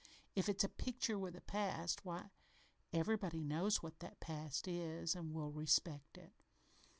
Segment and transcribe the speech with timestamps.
[0.35, 2.31] If it's a picture with a past, why,
[2.91, 6.33] everybody knows what that past is, and will respect it.